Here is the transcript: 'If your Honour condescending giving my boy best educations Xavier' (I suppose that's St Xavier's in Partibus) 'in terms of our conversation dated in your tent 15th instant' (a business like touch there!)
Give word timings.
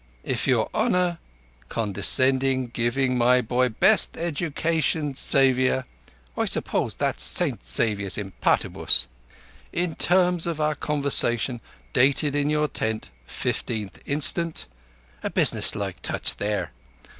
'If 0.23 0.47
your 0.47 0.67
Honour 0.73 1.19
condescending 1.69 2.69
giving 2.73 3.19
my 3.19 3.39
boy 3.39 3.69
best 3.69 4.17
educations 4.17 5.19
Xavier' 5.19 5.85
(I 6.35 6.45
suppose 6.45 6.95
that's 6.95 7.21
St 7.23 7.63
Xavier's 7.63 8.17
in 8.17 8.31
Partibus) 8.41 9.05
'in 9.71 9.93
terms 9.93 10.47
of 10.47 10.59
our 10.59 10.73
conversation 10.73 11.61
dated 11.93 12.35
in 12.35 12.49
your 12.49 12.67
tent 12.67 13.11
15th 13.29 13.97
instant' 14.07 14.65
(a 15.21 15.29
business 15.29 15.75
like 15.75 16.01
touch 16.01 16.37
there!) 16.37 16.71